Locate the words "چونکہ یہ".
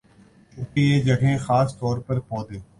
0.57-1.03